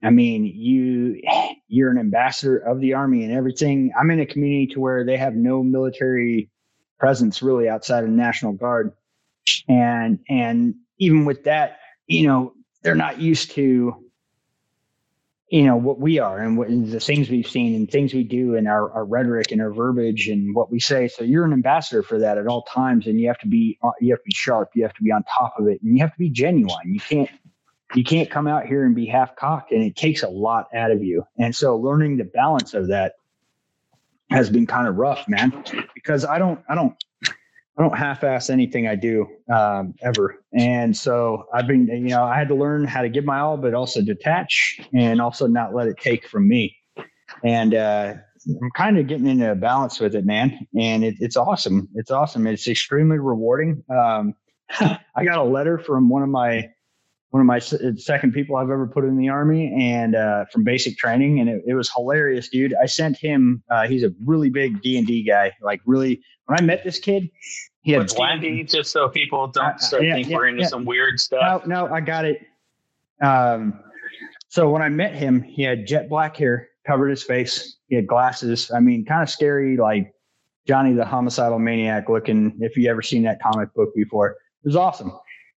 [0.02, 1.22] I mean, you
[1.68, 3.92] you're an ambassador of the army and everything.
[4.00, 6.50] I'm in a community to where they have no military
[7.00, 8.94] presence really outside of the National Guard,
[9.68, 13.96] and and even with that, you know, they're not used to,
[15.50, 18.56] you know, what we are and what the things we've seen and things we do
[18.56, 21.08] and our, our rhetoric and our verbiage and what we say.
[21.08, 23.92] So you're an ambassador for that at all times, and you have to be uh,
[24.02, 24.70] you have to be sharp.
[24.76, 26.94] You have to be on top of it, and you have to be genuine.
[26.94, 27.30] You can't
[27.94, 30.92] you can't come out here and be half cocked, and it takes a lot out
[30.92, 31.24] of you.
[31.38, 33.14] And so learning the balance of that
[34.30, 35.64] has been kind of rough, man,
[35.94, 36.96] because I don't I don't
[37.78, 42.38] I don't half-ass anything I do um, ever, and so I've been, you know, I
[42.38, 45.88] had to learn how to give my all, but also detach and also not let
[45.88, 46.76] it take from me.
[47.44, 48.14] And uh,
[48.48, 51.90] I'm kind of getting into a balance with it, man, and it, it's awesome.
[51.96, 52.48] It's awesome.
[52.48, 53.84] It's extremely rewarding.
[53.90, 54.36] Um,
[54.80, 56.70] I got a letter from one of my
[57.32, 60.98] one of my second people I've ever put in the army, and uh, from basic
[60.98, 62.74] training, and it, it, was hilarious, dude.
[62.82, 63.62] I sent him.
[63.70, 65.52] Uh, he's a really big D and D guy.
[65.62, 67.30] Like, really, when I met this kid,
[67.82, 68.40] he had What's black.
[68.40, 70.68] D&D, just so people don't uh, start yeah, think yeah, we're into yeah.
[70.68, 71.66] some weird stuff.
[71.68, 72.42] No, no, I got it.
[73.22, 73.82] Um,
[74.48, 77.78] so when I met him, he had jet black hair, covered his face.
[77.90, 78.72] He had glasses.
[78.74, 80.14] I mean, kind of scary, like
[80.68, 82.58] Johnny the homicidal maniac looking.
[82.62, 85.12] If you ever seen that comic book before, it was awesome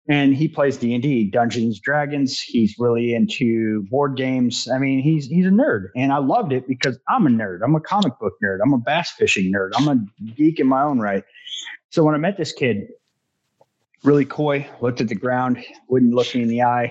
[0.09, 2.41] and he plays d&d dungeons dragons.
[2.41, 4.69] He's really into board games.
[4.73, 7.61] I mean he's he's a nerd and i loved it because i'm a nerd.
[7.63, 8.59] I'm a comic book nerd.
[8.63, 9.71] I'm a bass fishing nerd.
[9.77, 11.25] I'm a geek in my own right.
[11.91, 12.89] So when i met this kid
[14.05, 16.91] really coy looked at the ground wouldn't look me in the eye.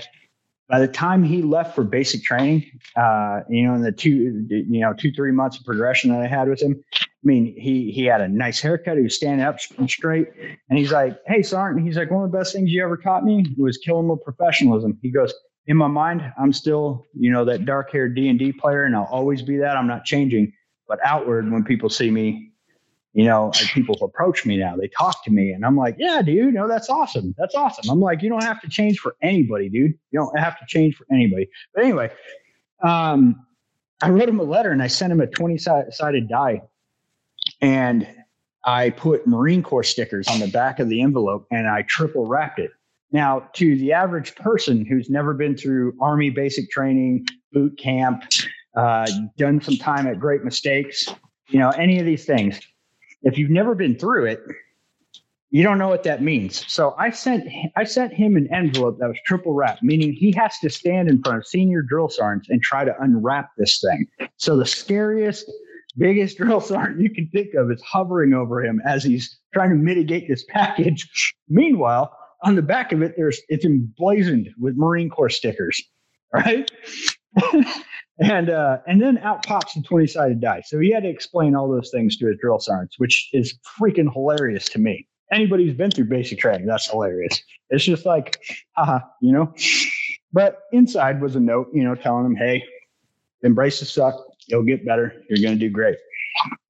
[0.69, 4.81] By the time he left for basic training, uh, you know, in the two, you
[4.81, 6.83] know, two, three months of progression that I had with him,
[7.27, 8.97] mean, he he had a nice haircut.
[8.97, 10.29] He was standing up straight,
[10.69, 13.23] and he's like, "Hey, Sergeant," he's like, "One of the best things you ever taught
[13.23, 15.33] me was killing with professionalism." He goes,
[15.67, 19.09] "In my mind, I'm still, you know, that dark-haired D and D player, and I'll
[19.11, 19.77] always be that.
[19.77, 20.53] I'm not changing.
[20.87, 22.51] But outward, when people see me,
[23.13, 24.75] you know, people approach me now.
[24.75, 27.35] They talk to me, and I'm like, yeah, dude, no, that's awesome.
[27.37, 27.89] That's awesome.
[27.89, 29.93] I'm like, you don't have to change for anybody, dude.
[30.11, 31.49] You don't have to change for anybody.
[31.73, 32.11] But anyway,
[32.83, 33.45] um,
[34.01, 36.61] I wrote him a letter and I sent him a 20 sided die,
[37.61, 38.07] and
[38.63, 42.59] I put Marine Corps stickers on the back of the envelope, and I triple wrapped
[42.59, 42.71] it.
[43.11, 48.23] Now, to the average person who's never been through Army basic training, boot camp,
[48.75, 51.07] uh, done some time at Great Mistakes,
[51.47, 52.59] you know, any of these things
[53.23, 54.41] if you've never been through it,
[55.49, 56.65] you don't know what that means.
[56.71, 60.57] So I sent I sent him an envelope that was triple wrapped, meaning he has
[60.59, 64.07] to stand in front of senior drill sergeants and try to unwrap this thing.
[64.35, 65.49] So the scariest,
[65.97, 69.75] biggest drill sergeant you can think of is hovering over him as he's trying to
[69.75, 71.07] mitigate this package.
[71.49, 75.81] Meanwhile, on the back of it, there's it's emblazoned with Marine Corps stickers,
[76.33, 76.69] right?
[78.19, 80.61] and uh, and then out pops the 20 sided die.
[80.65, 84.11] So he had to explain all those things to his drill sergeants, which is freaking
[84.11, 85.07] hilarious to me.
[85.31, 87.41] Anybody who's been through basic training, that's hilarious.
[87.69, 88.39] It's just like,
[88.77, 89.53] haha, you know.
[90.31, 92.63] But inside was a note, you know, telling him, hey,
[93.43, 94.15] embrace the suck.
[94.47, 95.13] You'll get better.
[95.29, 95.97] You're going to do great.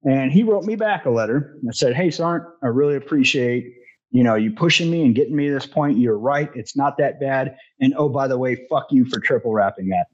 [0.04, 1.56] And he wrote me back a letter.
[1.68, 3.74] I said, hey, Sergeant, I really appreciate
[4.10, 5.98] you know, you pushing me and getting me to this point.
[5.98, 6.50] You're right.
[6.54, 7.56] It's not that bad.
[7.80, 10.06] And oh, by the way, fuck you for triple wrapping that.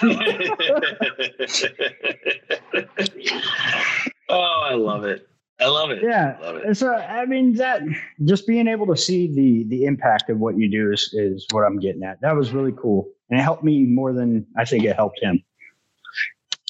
[4.28, 5.28] oh, I love it.
[5.60, 6.02] I love it.
[6.02, 6.36] Yeah.
[6.40, 6.64] I Love it.
[6.66, 7.82] And So I mean that
[8.24, 11.64] just being able to see the the impact of what you do is is what
[11.64, 12.20] I'm getting at.
[12.22, 13.10] That was really cool.
[13.28, 15.42] And it helped me more than I think it helped him.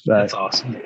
[0.05, 0.77] But, That's awesome.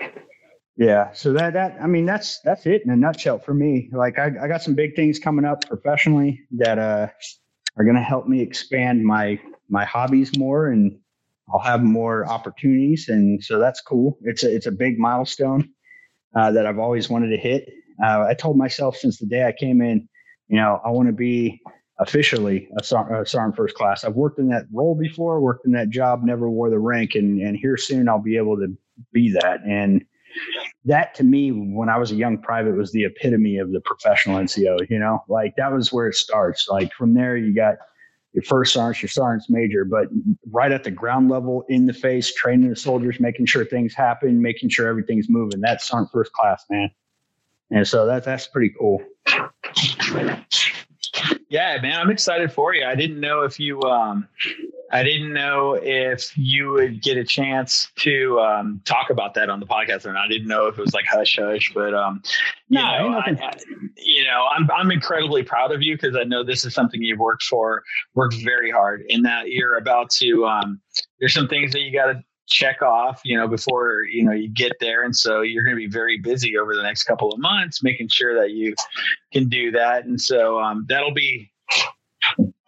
[0.77, 1.13] Yeah.
[1.13, 3.91] So that that I mean that's that's it in a nutshell for me.
[3.93, 7.09] Like I, I got some big things coming up professionally that uh
[7.77, 10.99] are gonna help me expand my my hobbies more and
[11.53, 14.19] I'll have more opportunities and so that's cool.
[14.23, 15.69] It's a it's a big milestone
[16.35, 17.69] uh, that I've always wanted to hit.
[18.03, 20.09] Uh, I told myself since the day I came in,
[20.49, 21.61] you know, I want to be
[21.99, 24.05] officially a, a sergeant first class.
[24.05, 27.41] I've worked in that role before, worked in that job, never wore the rank, and
[27.41, 28.77] and here soon I'll be able to
[29.13, 29.61] be that.
[29.67, 30.05] And
[30.85, 34.39] that to me, when I was a young private, was the epitome of the professional
[34.39, 34.89] NCO.
[34.91, 36.69] You know, like that was where it starts.
[36.69, 37.77] Like from there, you got
[38.33, 40.09] your first sergeant, your sergeant's major, but
[40.51, 44.41] right at the ground level, in the face, training the soldiers, making sure things happen,
[44.41, 45.61] making sure everything's moving.
[45.61, 46.91] That's sergeant first class, man.
[47.71, 49.03] And so that that's pretty cool.
[51.49, 52.85] Yeah, man, I'm excited for you.
[52.85, 54.27] I didn't know if you, um,
[54.91, 59.59] I didn't know if you would get a chance to um, talk about that on
[59.59, 60.27] the podcast or not.
[60.27, 62.23] I didn't know if it was like hush hush, but um,
[62.69, 63.53] you no, know, I, I,
[63.97, 67.19] you know, I'm I'm incredibly proud of you because I know this is something you've
[67.19, 67.83] worked for,
[68.15, 70.47] worked very hard, and that you're about to.
[70.47, 70.81] Um,
[71.21, 74.49] there's some things that you got to check off, you know, before you know you
[74.49, 77.41] get there, and so you're going to be very busy over the next couple of
[77.41, 78.75] months, making sure that you
[79.33, 81.51] can do that, and so um, that'll be.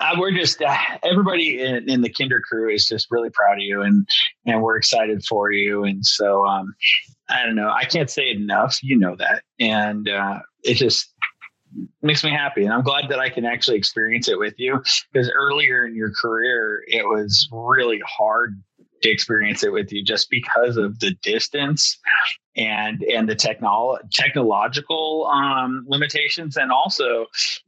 [0.00, 3.62] Uh, we're just uh, everybody in, in, the Kinder crew is just really proud of
[3.62, 4.06] you, and
[4.46, 6.74] and we're excited for you, and so um,
[7.28, 8.82] I don't know, I can't say enough.
[8.82, 11.14] You know that, and uh, it just
[12.02, 14.80] makes me happy and i'm glad that i can actually experience it with you
[15.12, 18.62] because earlier in your career it was really hard
[19.04, 21.98] to experience it with you just because of the distance
[22.56, 27.26] and and the technol technological um, limitations and also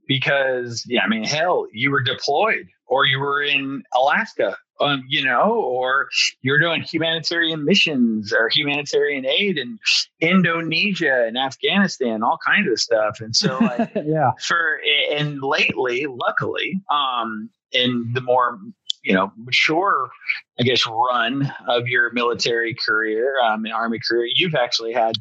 [0.09, 5.25] because yeah i mean hell you were deployed or you were in alaska um, you
[5.25, 6.09] know or
[6.43, 9.79] you're doing humanitarian missions or humanitarian aid in
[10.21, 13.21] indonesia and afghanistan all kinds of stuff.
[13.21, 14.33] And so like yeah.
[14.47, 14.81] for
[15.13, 18.59] and lately luckily um in the more
[19.07, 20.11] you know mature
[20.59, 25.15] i guess run of your military career um, army career you've actually had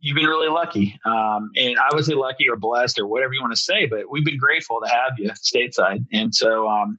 [0.00, 0.98] you've been really lucky.
[1.04, 4.24] Um, and i was lucky or blessed or whatever you want to say but we've
[4.24, 6.04] been grateful to have you stateside.
[6.12, 6.98] And so um,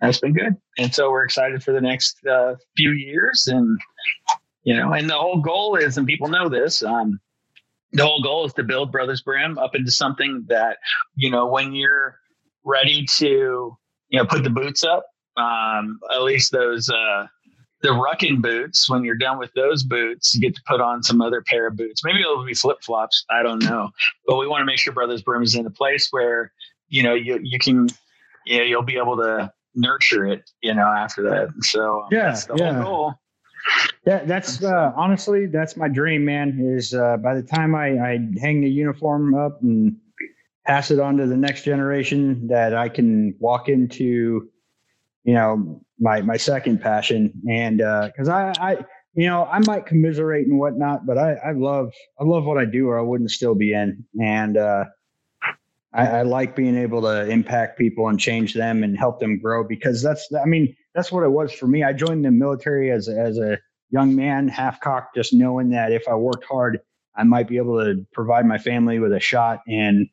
[0.00, 0.56] that's been good.
[0.78, 3.78] And so we're excited for the next uh, few years and
[4.64, 7.20] you know and the whole goal is and people know this um,
[7.92, 10.78] the whole goal is to build brothers brim up into something that
[11.14, 12.16] you know when you're
[12.64, 13.76] ready to
[14.08, 15.06] you know put the boots up
[15.40, 17.26] um, at least those uh,
[17.82, 18.88] the rucking boots.
[18.90, 21.76] When you're done with those boots, you get to put on some other pair of
[21.76, 22.04] boots.
[22.04, 23.24] Maybe it'll be flip flops.
[23.30, 23.90] I don't know,
[24.26, 26.52] but we want to make sure Brothers Brim is in a place where
[26.88, 27.88] you know you you can
[28.46, 30.50] you know, you'll be able to nurture it.
[30.62, 31.48] You know after that.
[31.60, 32.74] So yeah, that's the yeah.
[32.74, 33.14] whole goal.
[34.04, 36.58] That, that's uh, honestly that's my dream, man.
[36.60, 39.96] Is uh, by the time I, I hang the uniform up and
[40.66, 44.48] pass it on to the next generation, that I can walk into
[45.24, 47.32] you know, my my second passion.
[47.48, 51.52] And because uh, I, I, you know, I might commiserate and whatnot, but I, I
[51.52, 54.04] love I love what I do, or I wouldn't still be in.
[54.20, 54.84] And uh,
[55.92, 59.64] I, I like being able to impact people and change them and help them grow
[59.64, 61.82] because that's I mean that's what it was for me.
[61.82, 63.58] I joined the military as as a
[63.90, 66.80] young man, half cocked, just knowing that if I worked hard,
[67.16, 69.60] I might be able to provide my family with a shot.
[69.66, 70.08] And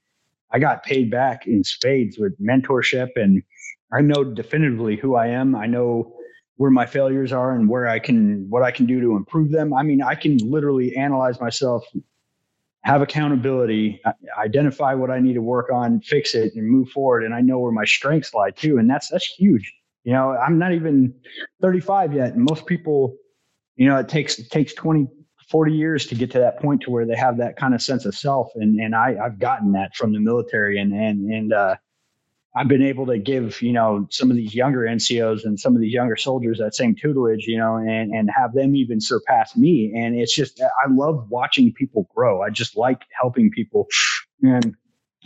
[0.51, 3.43] I got paid back in spades with mentorship and
[3.91, 5.55] I know definitively who I am.
[5.55, 6.13] I know
[6.57, 9.73] where my failures are and where I can what I can do to improve them.
[9.73, 11.85] I mean, I can literally analyze myself,
[12.83, 14.01] have accountability,
[14.37, 17.59] identify what I need to work on, fix it and move forward and I know
[17.59, 19.73] where my strengths lie too and that's that's huge.
[20.03, 21.13] You know, I'm not even
[21.61, 23.15] 35 yet and most people
[23.75, 25.07] you know, it takes it takes 20
[25.49, 28.05] 40 years to get to that point to where they have that kind of sense
[28.05, 31.75] of self and and I I've gotten that from the military and and and uh
[32.55, 35.81] I've been able to give, you know, some of these younger NCOs and some of
[35.81, 39.93] these younger soldiers that same tutelage, you know, and, and have them even surpass me.
[39.95, 42.41] And it's just, I love watching people grow.
[42.41, 43.87] I just like helping people.
[44.41, 44.75] And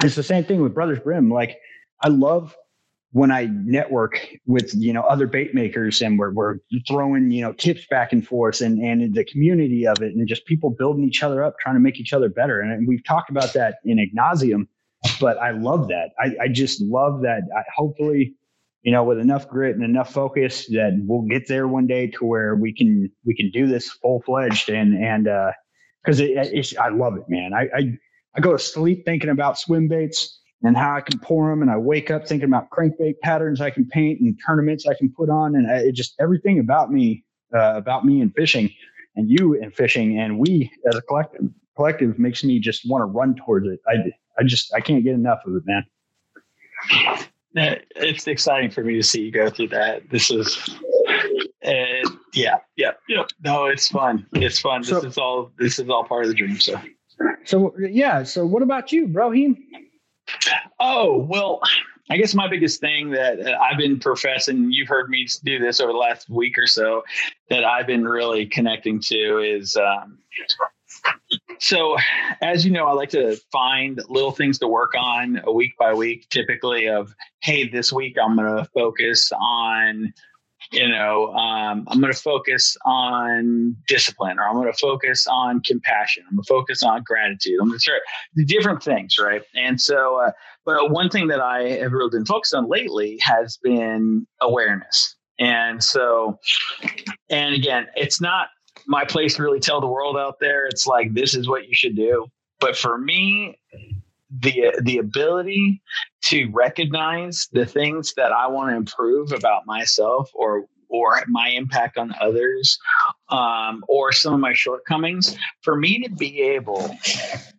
[0.03, 1.31] it's the same thing with Brothers Brim.
[1.31, 1.57] Like,
[2.01, 2.55] I love
[3.13, 6.57] when I network with, you know, other bait makers and we're, we're
[6.87, 10.45] throwing, you know, tips back and forth and, and the community of it and just
[10.45, 12.61] people building each other up, trying to make each other better.
[12.61, 14.67] And we've talked about that in Ignasium
[15.19, 16.11] but I love that.
[16.19, 17.43] I, I just love that.
[17.55, 18.35] I, hopefully,
[18.83, 22.25] you know, with enough grit and enough focus, that we'll get there one day to
[22.25, 25.25] where we can we can do this full fledged and and
[26.03, 27.53] because uh, it, I love it, man.
[27.53, 27.97] I, I
[28.35, 31.71] I go to sleep thinking about swim baits and how I can pour them, and
[31.71, 35.29] I wake up thinking about crankbait patterns I can paint and tournaments I can put
[35.29, 37.25] on, and it just everything about me
[37.55, 38.69] uh, about me and fishing
[39.15, 41.41] and you and fishing and we as a collective
[41.75, 43.79] collective makes me just want to run towards it.
[43.87, 43.95] I
[44.39, 45.85] I just I can't get enough of it, man.
[47.95, 50.09] It's exciting for me to see you go through that.
[50.09, 50.57] This is,
[51.65, 53.23] uh, yeah, yeah, yeah.
[53.43, 54.25] No, it's fun.
[54.33, 54.83] It's fun.
[54.83, 55.51] So, this is all.
[55.57, 56.59] This is all part of the dream.
[56.59, 56.79] So,
[57.43, 58.23] so yeah.
[58.23, 59.57] So, what about you, Brohim?
[60.79, 61.61] Oh well,
[62.09, 65.79] I guess my biggest thing that uh, I've been professing, you've heard me do this
[65.79, 67.03] over the last week or so,
[67.49, 70.17] that I've been really connecting to is um,
[71.59, 71.97] so,
[72.41, 75.93] as you know, I like to find little things to work on a week by
[75.93, 80.13] week, typically of, hey, this week I'm going to focus on,
[80.71, 85.61] you know, um, I'm going to focus on discipline or I'm going to focus on
[85.61, 86.23] compassion.
[86.29, 87.59] I'm going to focus on gratitude.
[87.61, 87.99] I'm going to
[88.35, 89.43] the different things, right?
[89.55, 90.31] And so, uh,
[90.65, 95.15] but one thing that I have really been focused on lately has been awareness.
[95.39, 96.39] And so,
[97.29, 98.49] and again, it's not
[98.87, 100.65] my place to really tell the world out there.
[100.65, 102.27] It's like this is what you should do.
[102.59, 103.59] But for me,
[104.39, 105.81] the the ability
[106.25, 111.97] to recognize the things that I want to improve about myself or or my impact
[111.97, 112.77] on others
[113.29, 116.95] um, or some of my shortcomings for me to be able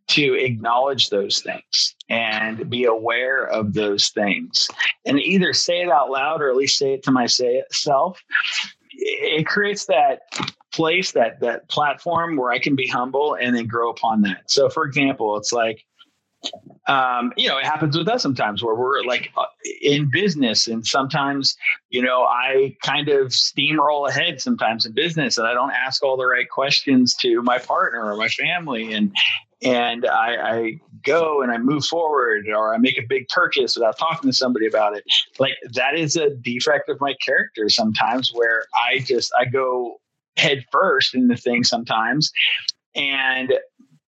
[0.09, 4.69] to acknowledge those things and be aware of those things
[5.07, 8.23] and either say it out loud or at least say it to myself
[8.95, 10.21] it creates that
[10.73, 14.51] place that that platform where I can be humble and then grow upon that.
[14.51, 15.85] So, for example, it's like
[16.89, 19.45] um, you know, it happens with us sometimes where we're like uh,
[19.81, 21.57] in business, and sometimes,
[21.91, 26.17] you know, I kind of steamroll ahead sometimes in business, and I don't ask all
[26.17, 29.15] the right questions to my partner or my family, and
[29.63, 33.99] and I, I go and I move forward, or I make a big purchase without
[33.99, 35.05] talking to somebody about it.
[35.39, 40.01] Like that is a defect of my character sometimes, where I just I go
[40.37, 42.33] head first into things sometimes.
[42.95, 43.55] And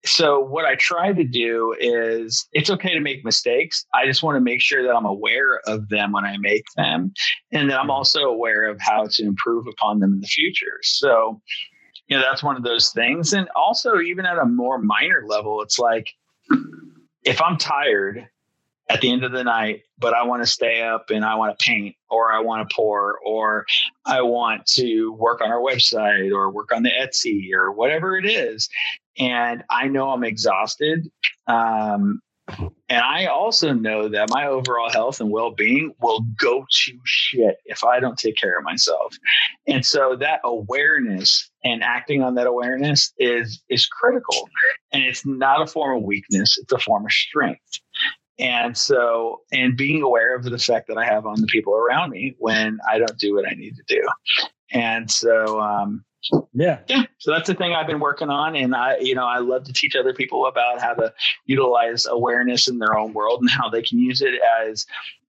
[0.04, 3.84] so what I try to do is it's okay to make mistakes.
[3.94, 7.12] I just want to make sure that I'm aware of them when I make them
[7.52, 7.90] and that I'm mm-hmm.
[7.90, 10.78] also aware of how to improve upon them in the future.
[10.82, 11.40] So,
[12.10, 13.32] you know, that's one of those things.
[13.32, 16.10] And also even at a more minor level, it's like
[17.24, 18.28] if I'm tired
[18.88, 21.56] at the end of the night, but I want to stay up and I want
[21.56, 23.64] to paint or I want to pour or
[24.04, 28.26] I want to work on our website or work on the Etsy or whatever it
[28.26, 28.68] is.
[29.16, 31.08] And I know I'm exhausted.
[31.46, 32.20] Um,
[32.88, 37.56] and I also know that my overall health and well being will go to shit
[37.64, 39.16] if I don't take care of myself.
[39.66, 44.48] And so that awareness and acting on that awareness is is critical.
[44.92, 47.80] And it's not a form of weakness, it's a form of strength.
[48.38, 52.10] And so, and being aware of the effect that I have on the people around
[52.10, 54.02] me when I don't do what I need to do.
[54.72, 56.04] And so, um,
[56.52, 56.80] yeah.
[56.88, 57.02] Yeah.
[57.18, 58.56] So that's the thing I've been working on.
[58.56, 61.12] And I, you know, I love to teach other people about how to
[61.46, 64.86] utilize awareness in their own world and how they can use it as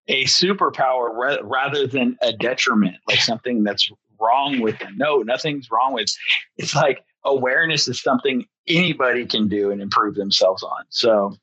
[0.08, 3.90] a superpower ra- rather than a detriment, like something that's
[4.20, 4.96] wrong with them.
[4.98, 6.12] No, nothing's wrong with
[6.58, 10.84] it's like awareness is something anybody can do and improve themselves on.
[10.90, 11.36] So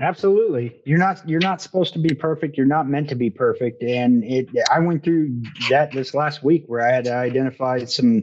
[0.00, 0.80] Absolutely.
[0.84, 2.56] You're not you're not supposed to be perfect.
[2.56, 3.82] You're not meant to be perfect.
[3.82, 8.22] And it I went through that this last week where I had to identify some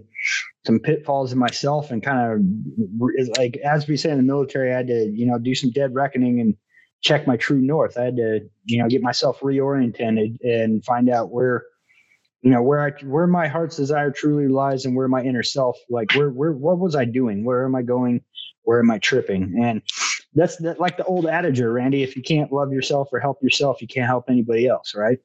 [0.66, 4.78] some pitfalls in myself and kind of like as we say in the military, I
[4.78, 6.56] had to, you know, do some dead reckoning and
[7.02, 7.98] check my true north.
[7.98, 11.64] I had to, you know, get myself reoriented and find out where
[12.42, 15.78] you know where I where my heart's desire truly lies and where my inner self
[15.90, 17.44] like where where what was I doing?
[17.44, 18.22] Where am I going?
[18.64, 19.60] Where am I tripping?
[19.62, 19.82] And
[20.34, 22.04] that's that, like the old adage, Randy.
[22.04, 25.20] If you can't love yourself or help yourself, you can't help anybody else, right?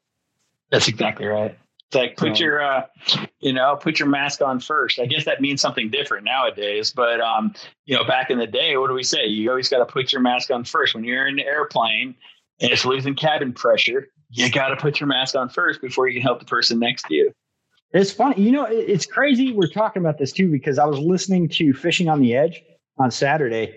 [0.70, 1.56] That's exactly right.
[1.88, 2.82] It's like put your, uh,
[3.38, 4.98] you know, put your mask on first.
[4.98, 6.92] I guess that means something different nowadays.
[6.92, 9.26] But um, you know, back in the day, what do we say?
[9.26, 12.16] You always got to put your mask on first when you're in an airplane
[12.60, 14.08] and it's losing cabin pressure.
[14.30, 17.04] You got to put your mask on first before you can help the person next
[17.04, 17.32] to you.
[17.92, 19.52] It's funny, you know, it's crazy.
[19.52, 22.62] We're talking about this too because I was listening to Fishing on the Edge
[22.98, 23.74] on Saturday,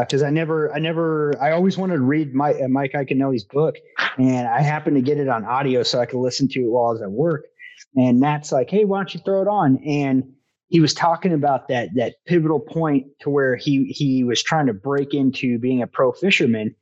[0.00, 3.44] because uh, I never, I never, I always wanted to read Mike, uh, Mike Iaconelli's
[3.44, 3.76] book,
[4.18, 6.88] and I happened to get it on audio so I could listen to it while
[6.88, 7.44] I was at work.
[7.96, 10.24] And Matt's like, "Hey, why don't you throw it on?" And
[10.68, 14.74] he was talking about that that pivotal point to where he he was trying to
[14.74, 16.74] break into being a pro fisherman,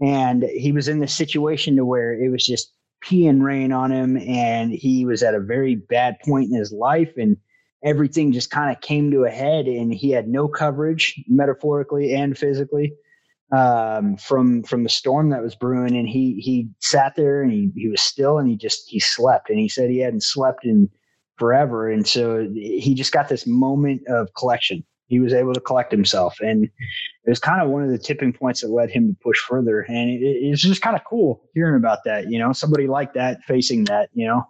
[0.00, 3.90] and he was in this situation to where it was just pee and rain on
[3.90, 7.36] him, and he was at a very bad point in his life, and
[7.84, 12.36] everything just kind of came to a head, and he had no coverage, metaphorically and
[12.36, 12.94] physically
[13.52, 17.70] um, from from the storm that was brewing, and he he sat there and he
[17.76, 20.88] he was still and he just he slept, and he said he hadn't slept in
[21.38, 24.84] forever, and so he just got this moment of collection.
[25.06, 28.32] He was able to collect himself, and it was kind of one of the tipping
[28.32, 29.82] points that led him to push further.
[29.82, 32.30] And it, it's just kind of cool hearing about that.
[32.30, 34.08] You know, somebody like that facing that.
[34.14, 34.42] You know.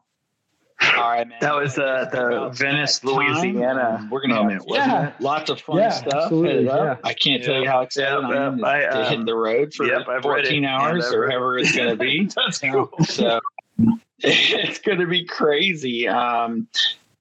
[0.96, 1.38] All right, man.
[1.40, 4.08] That was uh, the Venice, Louisiana.
[4.10, 5.12] We're gonna have yeah.
[5.20, 6.32] lots of fun yeah, stuff.
[6.32, 6.96] Yeah.
[7.04, 7.46] I can't yeah.
[7.46, 10.06] tell you how excited yeah, I am I, to hit um, the road for yep,
[10.22, 12.28] 14 hours or however it's gonna be.
[12.36, 12.90] That's cool.
[13.04, 13.40] So
[14.18, 16.08] it's gonna be crazy.
[16.08, 16.68] Um,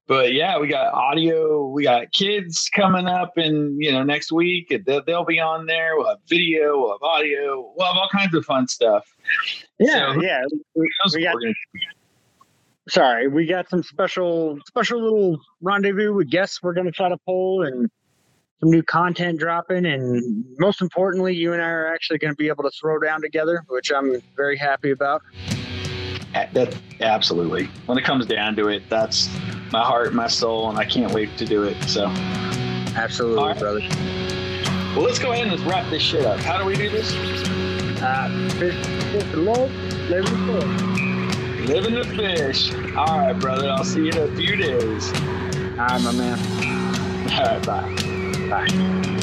[0.08, 1.66] but yeah, we got audio.
[1.68, 5.98] We got kids coming up, and you know, next week they'll, they'll be on there.
[5.98, 6.78] We'll have video.
[6.78, 7.72] We'll have audio.
[7.76, 9.16] We'll have all kinds of fun stuff.
[9.80, 10.42] Yeah, so, yeah.
[10.76, 11.36] We, we got,
[12.90, 17.18] sorry, we got some special special little rendezvous with guests we're going to try to
[17.26, 17.90] pull and
[18.60, 19.86] some new content dropping.
[19.86, 23.22] And most importantly you and i are actually going to be able to throw down
[23.22, 25.22] together which i'm very happy about.
[26.34, 27.70] That absolutely.
[27.86, 29.30] When it comes down to it that's
[29.72, 32.08] my heart my soul and i can't wait to do it so.
[32.96, 33.60] Absolutely right.
[33.60, 33.82] brother.
[34.96, 36.40] Well let's go ahead and let's wrap this shit up.
[36.40, 37.14] How do we do this?
[38.02, 38.28] Uh,
[41.66, 42.74] Living the fish.
[42.96, 43.70] All right, brother.
[43.70, 45.12] I'll see you in a few days.
[45.14, 46.40] All right, my man.
[47.32, 47.96] All right, bye.
[48.50, 49.20] Bye.